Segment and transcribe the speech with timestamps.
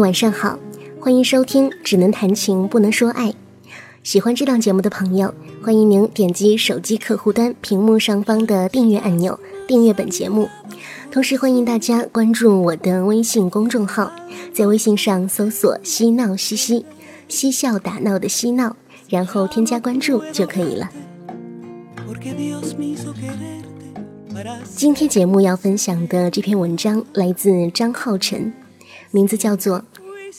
[0.00, 0.58] 晚上好，
[1.00, 3.30] 欢迎收听《只能谈情不能说爱》。
[4.02, 5.32] 喜欢这档节目的朋友，
[5.62, 10.48] 欢迎您点击手机客户端屏幕上方的订阅按钮，订阅本节目。
[11.10, 14.12] 同时，欢迎大家关注我的微信公众号，
[14.52, 16.84] 在微信上搜索“嬉闹嘻嘻”，
[17.28, 18.76] 嬉笑打闹的嬉闹，
[19.08, 20.90] 然后添加关注就可以了。
[24.74, 28.52] 今天节目要分享的这篇文章来自张浩辰。
[29.10, 29.78] 名字叫做《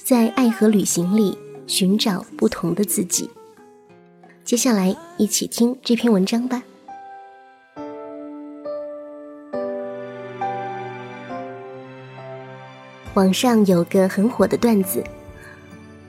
[0.03, 3.25] 在爱和旅行里寻找不同的自己》。
[4.43, 6.63] 接下来一起听这篇文章吧。
[13.13, 15.03] 网上有个很火的段子，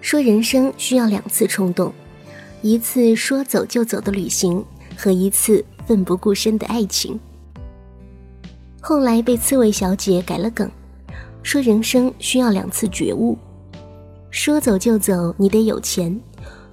[0.01, 1.93] 说人生需要两次冲动：
[2.61, 4.63] 一次说走就走的旅行，
[4.97, 7.19] 和一次奋不顾身的爱情。
[8.81, 10.71] 后来被刺猬小姐改了梗。
[11.43, 13.37] 说人生需要两次觉悟，
[14.31, 16.21] 说走就走，你得有钱；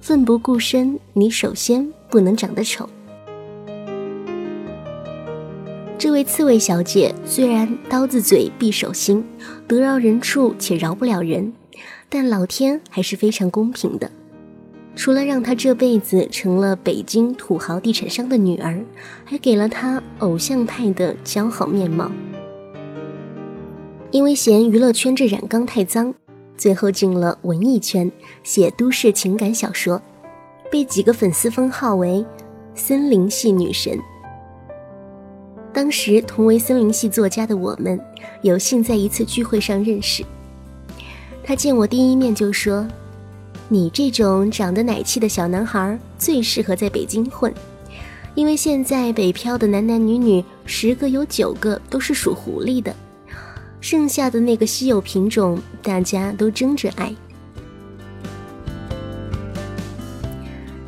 [0.00, 2.88] 奋不顾身，你首先不能长得丑。
[5.98, 9.24] 这位刺猬小姐虽然刀子嘴匕首心，
[9.66, 11.54] 得饶人处且饶不了人，
[12.10, 14.10] 但老天还是非常公平的，
[14.94, 18.84] 除了让她这辈子成了北京土豪地产商的女儿，
[19.24, 22.10] 还给了她偶像派的姣好面貌。
[24.12, 26.14] 因为嫌娱乐圈这染缸太脏，
[26.56, 28.10] 最后进了文艺圈
[28.42, 30.00] 写都市情感小说，
[30.70, 32.24] 被几个粉丝封号为
[32.74, 33.98] “森林系女神”。
[35.72, 38.00] 当时同为森林系作家的我们，
[38.42, 40.24] 有幸在一次聚会上认识。
[41.44, 42.86] 他见我第一面就说
[43.68, 47.52] ：“你这种长得奶气的小男孩最适合在北京混，
[48.34, 52.94] 因为现在北漂的男男女女十个有九个都是属狐狸的。”
[53.88, 57.14] 剩下的那个稀有品种，大家都争着爱。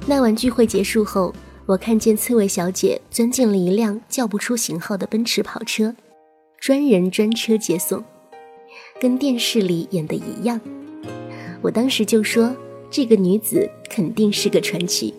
[0.05, 1.33] 那晚聚会结束后，
[1.65, 5.95] 我看见刺猬小姐钻进了一辆叫不出型号的奔驰跑车，
[6.59, 8.03] 专人专车接送，
[9.01, 10.61] 跟电视里演的一样。
[11.63, 12.53] 我当时就说，
[12.91, 15.15] 这个女子肯定是个传奇。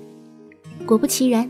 [0.86, 1.50] 果不其然，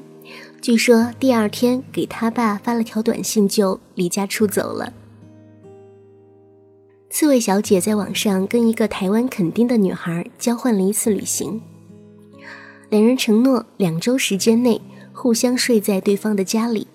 [0.61, 4.93] 据说第二天给他爸发了条短信，就离家出走了。
[7.09, 11.59] 刺猬小姐在网上跟一个台湾垦丁的女孩交换了一次旅行，
[12.89, 14.79] 两人承诺两周时间内
[15.11, 16.87] 互相睡在对方的家里，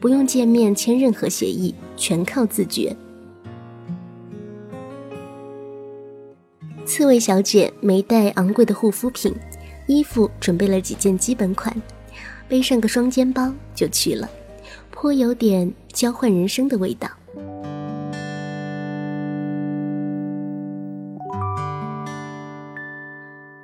[0.00, 2.96] 不用见面签任何协议，全靠自觉。
[6.86, 9.34] 刺猬小姐没带昂贵的护肤品，
[9.86, 11.74] 衣服准备了几件基本款，
[12.48, 14.28] 背上个双肩包就去了，
[14.90, 17.08] 颇有点交换人生的味道。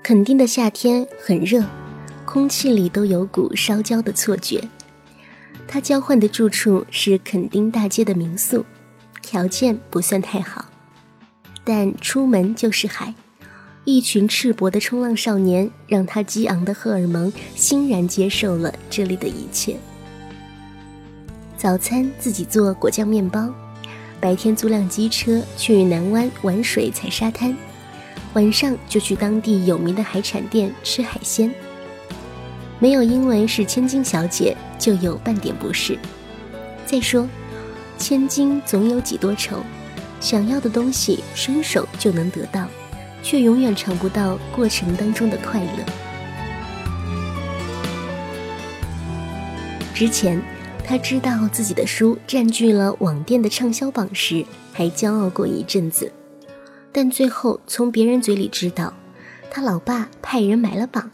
[0.08, 1.62] 垦丁的夏天很热，
[2.24, 4.66] 空气里都有股烧焦的错觉。
[5.66, 8.64] 他交换的住处是垦丁大街的民宿，
[9.20, 10.64] 条件不算太好，
[11.62, 13.14] 但出门就是海，
[13.84, 19.76] 一群赤膊的冲浪少年让他激昂的荷尔蒙欣然接受了这里的一切。
[21.58, 23.52] 早餐自己做果酱面包，
[24.18, 27.54] 白天租辆机车去南湾玩水踩沙滩。
[28.34, 31.52] 晚上就去当地有名的海产店吃海鲜，
[32.78, 35.98] 没有因为是千金小姐就有半点不适。
[36.86, 37.28] 再说，
[37.98, 39.56] 千金总有几多愁，
[40.20, 42.68] 想要的东西伸手就能得到，
[43.22, 45.84] 却永远尝不到过程当中的快乐。
[49.94, 50.40] 之前，
[50.84, 56.12] 他知道自己的书占据了网店的畅销榜时，还骄傲过一阵子。
[57.00, 58.92] 但最后从别人嘴里知道，
[59.52, 61.08] 他老爸派人买了榜，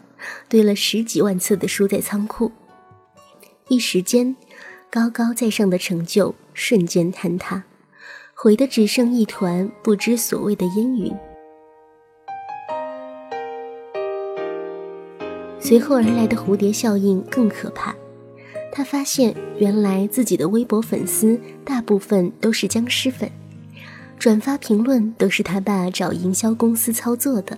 [0.49, 2.51] 堆了十几万册的书在仓库。
[3.67, 4.35] 一时间，
[4.89, 7.65] 高高在上的成就瞬间坍塌，
[8.33, 11.15] 毁的只剩一团不知所谓的烟云。
[15.59, 17.95] 随后而来的蝴蝶效应更可怕，
[18.71, 23.29] 他发现原来自己的微博粉丝大部分都是僵尸粉。
[24.17, 27.57] 转发评论都是他爸找营销公司操作的，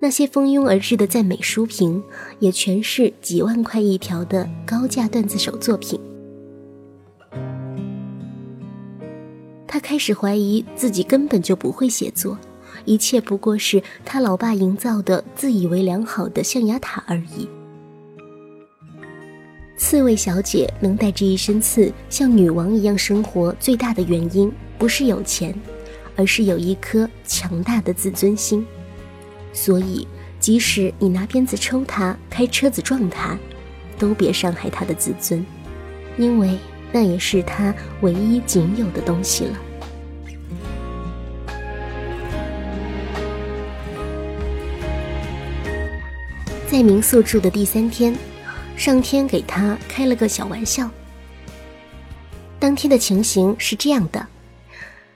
[0.00, 2.02] 那些蜂拥而至的赞美书评，
[2.40, 6.00] 也全是几万块一条的高价段子手作品。
[9.66, 12.38] 他开始怀疑自己根本就不会写作，
[12.84, 17.48] 一切不过是他老爸营造的自以为良好的象牙塔而已。
[19.86, 24.50] 刺猬小姐能带着一身刺像女王一样生活，最大的原因。
[24.78, 25.54] 不是有钱，
[26.16, 28.66] 而是有一颗强大的自尊心。
[29.52, 30.08] 所以，
[30.40, 33.38] 即使你拿鞭子抽他，开车子撞他，
[33.98, 35.44] 都别伤害他的自尊，
[36.16, 36.58] 因为
[36.90, 39.58] 那也是他唯一仅有的东西了。
[46.68, 48.16] 在民宿住的第三天，
[48.76, 50.90] 上天给他开了个小玩笑。
[52.58, 54.26] 当天的情形是这样的：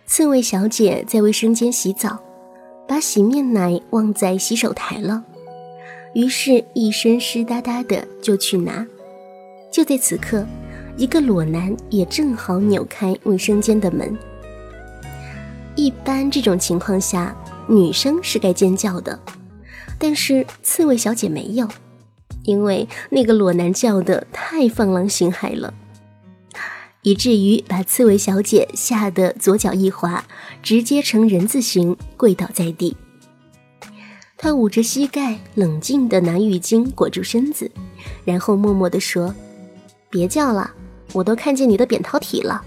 [0.06, 2.18] 刺猬小姐在卫生间洗澡。
[2.88, 5.22] 把洗面奶忘在洗手台了，
[6.14, 8.86] 于是，一身湿哒哒的就去拿。
[9.70, 10.46] 就在此刻，
[10.96, 14.16] 一个裸男也正好扭开卫生间的门。
[15.76, 17.36] 一般这种情况下，
[17.68, 19.20] 女生是该尖叫的，
[19.98, 21.68] 但是刺猬小姐没有，
[22.48, 25.74] 因为那个裸男叫的太放浪形骸了。
[27.02, 30.24] 以至于把刺猬小姐吓得左脚一滑，
[30.62, 32.96] 直接成人字形跪倒在地。
[34.38, 37.70] 她捂着膝盖，冷静地拿浴巾裹住身子，
[38.24, 39.34] 然后默默地说
[40.08, 40.72] ：“别叫了，
[41.12, 42.62] 我都看见你的扁桃体了。”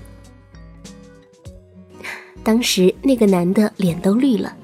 [2.43, 4.55] 当时那个男的脸都绿了，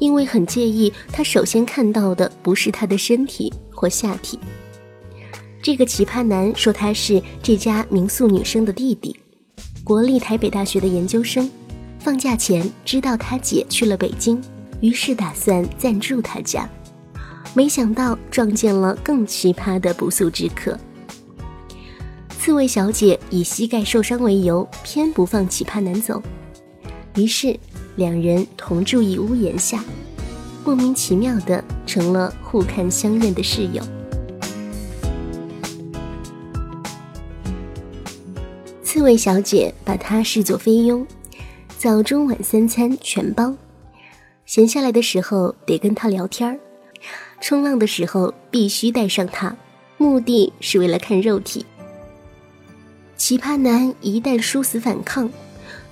[0.00, 4.36] 因为很介意他首先看到的不是他的身体或下体。
[5.62, 9.14] 这个奇葩男说他是这家民宿女生的弟弟，
[9.84, 11.48] 国立台北大学的研究生。
[11.98, 14.42] 放假前知道他姐去了北京，
[14.80, 16.68] 于是打算暂住他家。
[17.52, 20.78] 没想到撞见了更奇葩的不速之客。
[22.38, 26.22] 刺猬小姐以膝盖受伤为由，偏不放奇葩男走，
[27.16, 27.54] 于是
[28.00, 29.84] 两人同住一屋檐下，
[30.64, 33.82] 莫名其妙的成了互看相厌的室友。
[38.82, 41.06] 刺猬小姐把他视作菲佣，
[41.76, 43.54] 早中晚三餐全包。
[44.46, 46.58] 闲下来的时候得跟他聊天儿，
[47.42, 49.54] 冲浪的时候必须带上他，
[49.98, 51.66] 目的是为了看肉体。
[53.18, 55.28] 奇葩男一旦殊死反抗，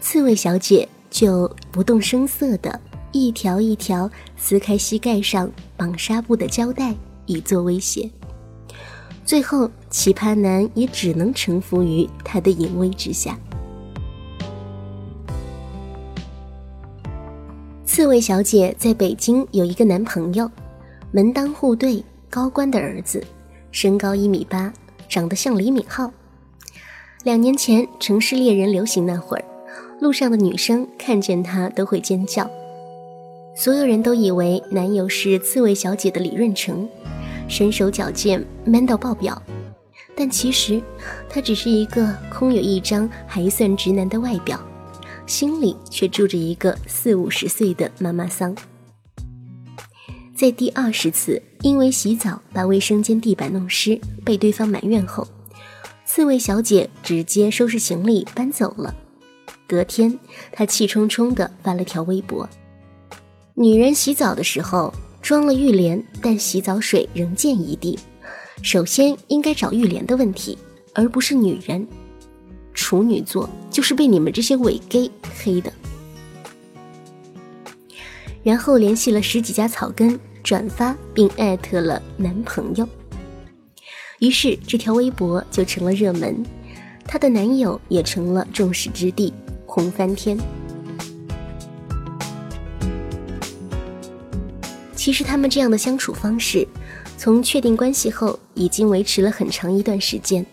[0.00, 2.81] 刺猬小姐就不动声色的
[3.12, 6.94] 一条一条撕开膝盖上绑纱布的胶带，
[7.26, 8.10] 以作威胁。
[9.25, 13.38] 最后，奇葩男也只能臣服于他的淫威之下。
[17.84, 20.50] 刺猬小姐在北京有一个男朋友，
[21.11, 23.22] 门当户对，高官的儿子，
[23.72, 24.72] 身高一米八，
[25.08, 26.11] 长得像李敏镐。
[27.25, 29.44] 两年前城市猎人流行那会儿，
[30.00, 32.48] 路上的女生看见他都会尖叫，
[33.56, 36.88] 所有人都以为男友是刺猬小姐的李润成。
[37.48, 39.42] 身手矫健，man 到爆表，
[40.14, 40.80] 但其实
[41.28, 44.60] 他只是一个空有一张还算直男的外表，
[45.26, 48.54] 心里却住着一个四五十岁的妈妈桑。
[50.36, 55.26] 在第二十次因为洗澡把卫生间地板弄湿被对方埋怨后，
[56.04, 58.94] 刺猬小姐直接收拾行李搬走了。
[59.68, 60.18] 隔天，
[60.50, 62.48] 他气冲冲地发了条微博
[63.54, 67.98] ：“女人洗澡的时候。”装了浴帘，但洗澡水仍溅一地。
[68.62, 70.56] 首先应该找浴帘的问题，
[70.94, 71.87] 而不是女人。
[72.72, 75.10] 处女座就是被你们这些伪 gay
[75.42, 75.70] 黑的。
[78.44, 82.88] 然后联系了十几家草根，转发并艾特了男朋友。
[84.20, 86.42] 于是这条微博就成了热门，
[87.04, 89.34] 她的男友也成了众矢之的，
[89.78, 90.37] 红翻天。
[94.97, 96.66] 其实他们这样的相处方式，
[97.16, 100.44] 从确定关系后已经维持了很长一段时间。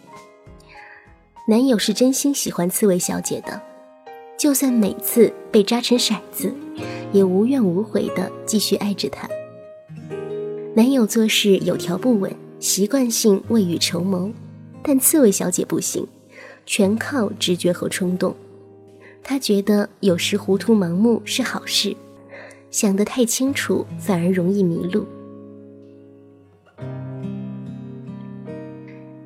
[1.47, 3.59] 男友是真心喜欢刺猬小姐的，
[4.37, 6.53] 就算每次被扎成骰子，
[7.11, 9.27] 也无怨无悔的继续爱着她。
[10.75, 14.31] 男友做事有条不紊，习惯性未雨绸缪，
[14.83, 16.07] 但刺猬小姐不行，
[16.67, 18.35] 全靠直觉和冲动。
[19.27, 21.97] 他觉得有时糊涂盲目是好事。
[22.69, 25.05] 想得太清楚，反而容易迷路。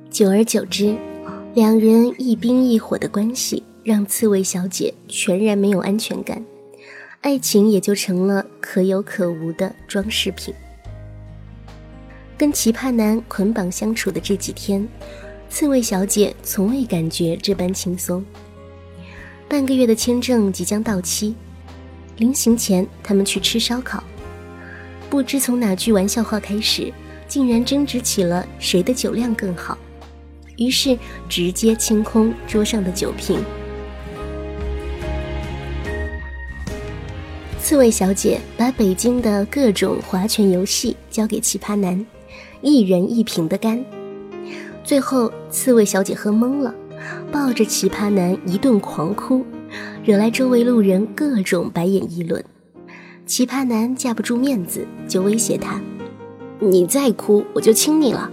[0.09, 0.95] 久而久之，
[1.53, 6.41] 两人一冰一火的关系让刺猬小姐全然没有安全感，
[7.21, 10.53] 爱情也就成了可有可无的装饰品。
[12.37, 14.87] 跟奇葩男捆绑相处的这几天，
[15.49, 18.23] 刺猬小姐从未感觉这般轻松。
[19.49, 21.35] 半个月的签证即将到期。
[22.17, 24.03] 临行前，他们去吃烧烤，
[25.09, 26.93] 不知从哪句玩笑话开始，
[27.27, 29.75] 竟然争执起了谁的酒量更好，
[30.57, 30.95] 于是
[31.27, 33.39] 直接清空桌上的酒瓶。
[37.59, 42.05] 刺猬小姐把北京的各种划拳游戏交给奇葩男，
[42.61, 43.83] 一人一瓶的干。
[44.83, 46.73] 最后，刺猬小姐喝懵了，
[47.31, 49.45] 抱着奇葩男一顿狂哭，
[50.03, 52.43] 惹来周围路人各种白眼议论。
[53.25, 55.79] 奇葩男架不住面子，就威胁她
[56.59, 58.29] ：“你再哭，我就亲你了。”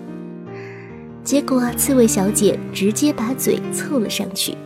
[1.22, 4.56] 结果，刺猬小姐直接把嘴凑了上去，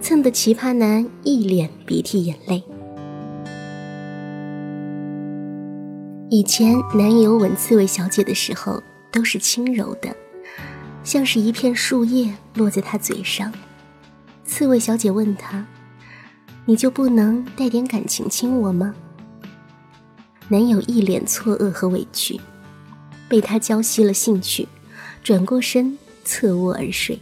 [0.00, 2.62] 蹭得奇葩男一脸鼻涕眼泪。
[6.30, 10.14] 以前男友吻刺猬小姐的时候，都是轻柔的。
[11.08, 13.50] 像是一片树叶落在他嘴上，
[14.44, 15.66] 刺猬小姐问他
[16.68, 18.94] ：“你就不能带点感情亲我吗？”
[20.48, 22.38] 男友一脸错愕和委屈，
[23.26, 24.68] 被他浇熄了兴趣，
[25.22, 25.96] 转过身
[26.26, 27.18] 侧卧而睡。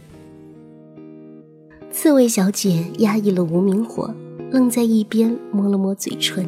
[1.89, 4.13] 刺猬小姐压抑了无名火，
[4.51, 6.45] 愣在一边摸了摸嘴唇。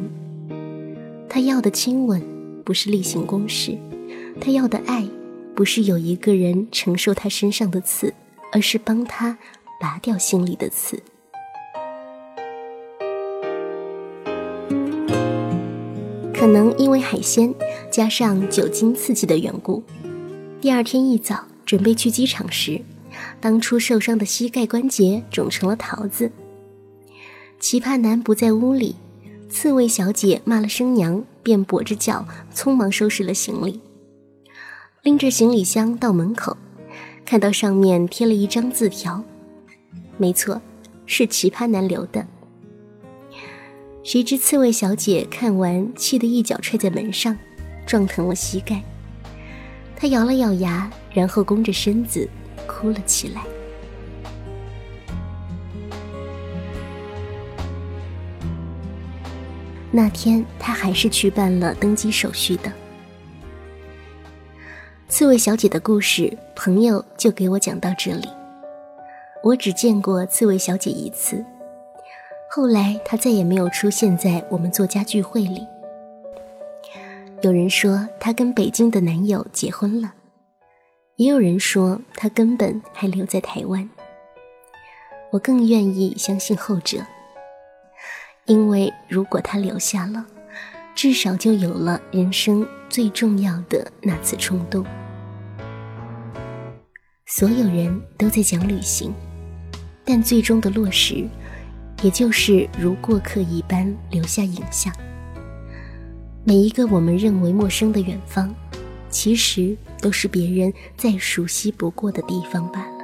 [1.26, 2.22] 她要的亲吻
[2.66, 3.78] 不是例行公事，
[4.38, 5.08] 她要的爱。
[5.60, 8.14] 不是有一个人承受他身上的刺，
[8.50, 9.36] 而是帮他
[9.78, 11.02] 拔掉心里的刺。
[16.32, 17.54] 可能因为海鲜
[17.90, 19.82] 加上酒精刺激的缘故，
[20.62, 22.80] 第二天一早准备去机场时，
[23.38, 26.32] 当初受伤的膝盖关节肿成了桃子。
[27.58, 28.96] 奇葩男不在屋里，
[29.50, 33.82] 刺猬小姐骂了声娘，便跛着脚匆忙收拾了行李。
[35.02, 36.58] 拎着行李箱到门口，
[37.24, 39.24] 看到上面贴了一张字条，
[40.18, 40.60] 没错，
[41.06, 42.26] 是奇葩男留的。
[44.04, 47.34] 谁知刺猬小姐看完，气得一脚踹在门上，
[47.86, 48.82] 撞疼了膝盖。
[49.96, 52.28] 她咬了咬牙，然后弓着身子
[52.66, 53.42] 哭了起来。
[59.90, 62.70] 那天，她还是去办了登机手续的。
[65.20, 68.26] 刺猬小姐的故事，朋友就给我讲到这里。
[69.42, 71.44] 我只见过刺猬小姐一次，
[72.50, 75.66] 后来她再也没有出现在我们作家聚会里。
[77.42, 80.14] 有人说她跟北京的男友结婚了，
[81.16, 83.86] 也有人说她根本还留在台湾。
[85.32, 87.04] 我更愿意相信后者，
[88.46, 90.24] 因为如果她留下了，
[90.94, 94.82] 至少就有了人生最重要的那次冲动。
[97.32, 99.14] 所有人都在讲旅行，
[100.04, 101.24] 但最终的落实，
[102.02, 104.92] 也就是如过客一般留下影像。
[106.42, 108.52] 每一个我们认为陌生的远方，
[109.10, 112.98] 其实都是别人再熟悉不过的地方罢了。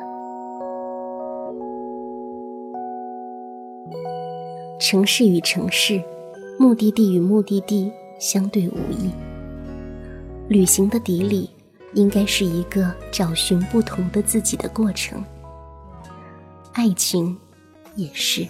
[4.81, 6.03] 城市与城市，
[6.59, 9.09] 目的地与目的地相对无异。
[10.49, 11.49] 旅行的底里。
[11.97, 15.25] 应该是一个找寻不同的自己的过程，
[16.75, 17.35] 爱情
[17.95, 18.47] 也是。